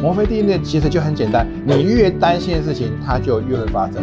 [0.00, 4.02] 摩菲定律其实就很简单，你越担心的事情，它就越会发生。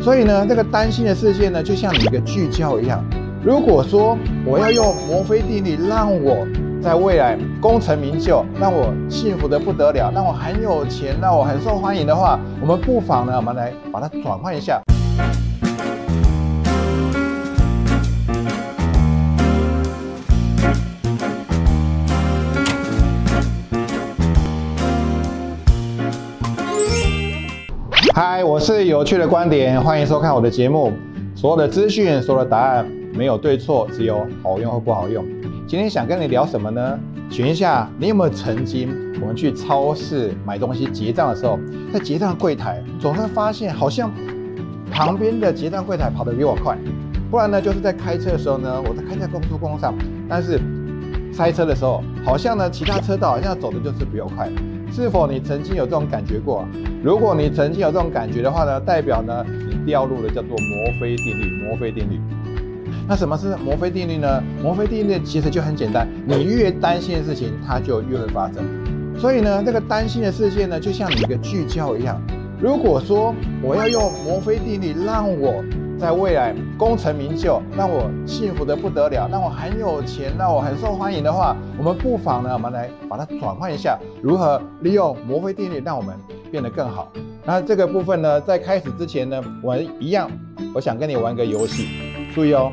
[0.00, 3.04] 所以呢，这个担心的事件呢，就像你一个聚焦一样。
[3.44, 6.46] 如果说我要用摩菲定律让我
[6.80, 14.80] 在未来功成名就，让我幸福的不得了，让我很有钱，让我很受欢迎的话，我们不妨呢，我们来把它转换一下。
[28.14, 30.92] 嗨，我是有趣的观点，欢迎收看我的节目。
[31.34, 35.24] 所有的资讯，所有的答案，没有对错，只有好用或不好用。
[35.66, 37.00] 今天想跟你聊什么呢？
[37.30, 38.90] 选一下，你有没有曾经
[39.22, 41.58] 我们去超市买东西结账的时候，
[41.90, 44.12] 在结账柜台总是发现好像
[44.90, 46.76] 旁边的结账柜台跑得比我快，
[47.30, 49.94] 不然呢就是在开车的时候呢，我在开在高速公路上，
[50.28, 50.60] 但是
[51.32, 54.48] 塞车的时候，好像呢其他车道好像走的就是比较快。
[54.92, 56.66] 是否你曾经有这种感觉过？
[57.02, 61.64] 如果你曾经有这种感觉的话呢，代表呢你掉入了叫做摩菲定律。
[61.64, 62.20] 摩菲定律。
[63.08, 64.42] 那什么是摩菲定律呢？
[64.62, 68.62] 摩菲定律其实就很简单，你越担心的事情，它就越会发生。
[69.18, 72.20] 所以呢，这个担心的事件呢，就像你一个聚焦一样。
[72.60, 75.64] 如果说我要用摩菲定律让我
[76.02, 86.12] 在未来功成名就，让我幸福的不得了，让我很有钱，让我很受欢迎的话，我们不妨呢，我们来把它转换一下，如何利用墨菲定律让我们
[86.50, 87.06] 变得更好。
[87.44, 90.28] 那这个部分呢，在开始之前呢，我一样，
[90.74, 91.86] 我想跟你玩个游戏，
[92.34, 92.72] 注意哦。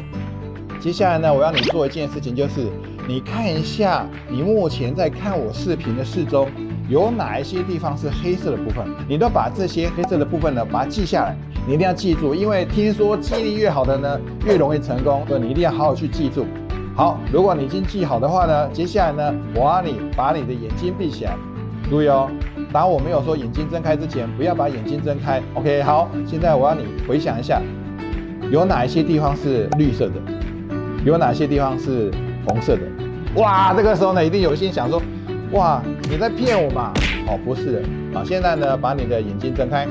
[0.79, 2.65] 接下来呢，我要你做一件事情，就是
[3.07, 6.47] 你看一下你目前在看我视频的四周。
[6.89, 8.83] 有哪一些地方是黑色的部分？
[9.07, 11.37] 你都把这些黑色的部分呢，把它记下来。
[11.69, 15.23] 你一定要记住，因为听说记忆力越好的呢，越容易成功。
[15.27, 16.43] 所以你一定要好好去记住。
[16.95, 21.35] 好，如果你已经记好的话呢，接下来呢，我让你把你的眼睛闭起来。
[21.87, 22.27] 注意哦，
[22.73, 25.39] 当我没有说眼睛睁开之前，不要把眼睛睁开。
[25.53, 27.61] OK，好，现在我要你回想一下，
[28.49, 30.15] 有哪一些地方是绿色的？
[31.05, 32.09] 有哪些地方是
[32.47, 32.81] 红色的？
[33.35, 34.99] 哇，这个时候呢，一定有心想说。
[35.51, 36.91] 哇，你在骗我嘛？
[37.27, 37.81] 哦，不是的，
[38.11, 39.87] 好，现在呢，把你的眼睛睁开。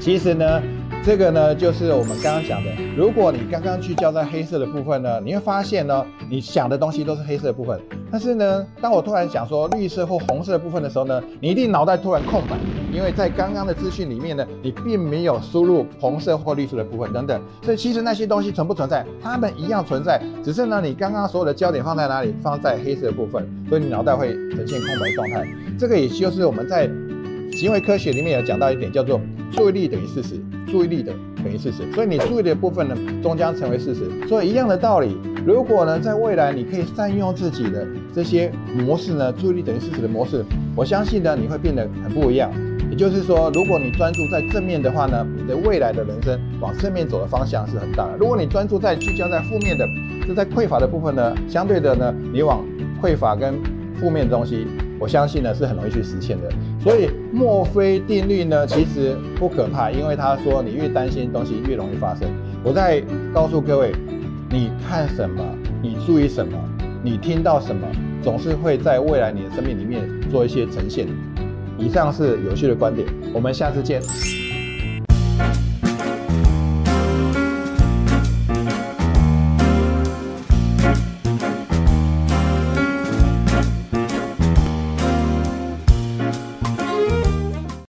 [0.00, 0.62] 其实呢，
[1.02, 2.70] 这个呢，就是我们刚刚讲的。
[2.94, 7.80] 如果你刚刚聚焦在黑色的部分呢，你会发现呢，你想的东西都是黑色的部分。
[8.12, 12.54] 但是呢，当我突然讲说绿色或红色的部分的时候呢，你一定脑袋突然空白，
[12.92, 17.40] 因为在刚刚的资讯里面呢，你并没有输入红色或绿色的部分等等。
[17.62, 19.04] 所以其实那些东西存不存在？
[19.22, 22.34] 它们一样存在，只是呢，你刚刚所有的焦点放在哪里？
[22.42, 25.48] 放在黑色的部分，所以你脑袋会呈现空白状态。
[25.78, 26.90] 这个也就是我们在
[27.52, 29.18] 行为科学里面有讲到一点，叫做
[29.50, 30.40] 注意力等于事实，
[30.70, 31.90] 注意力的等于事实。
[31.92, 34.10] 所以你注意的部分呢，终将成为事实。
[34.28, 35.16] 所以一样的道理。
[35.46, 40.44] 如果呢，在未来你可以善用自己的这些模式呢，注意力等于事实的模式，
[40.76, 42.50] 我相信呢，你会变得很不一样。
[42.90, 48.16] 也就是说，如果你专注在正面的话呢，你的未来的人生往正面走的方向是很大的。
[48.18, 49.86] 如果你专注在聚焦在负面的，
[50.26, 52.62] 是在匮乏的部分呢，相对的呢，你往
[53.00, 53.54] 匮乏跟
[53.94, 54.66] 负面的东西，
[55.00, 56.48] 我相信呢是很容易去实现的。
[56.78, 62.28] 所以墨菲定律呢，其实不可怕，因为他说你越担心东西越容易发生。
[62.62, 63.02] 我在
[63.34, 63.92] 告诉各位。
[64.52, 65.44] 你看什么？
[65.80, 66.58] 你注意什么？
[67.04, 67.86] 你听到什么？
[68.20, 71.06] 总是会在未来你的生命里面做一些呈现。
[71.78, 74.02] 以上是有趣的观点，我们下次见。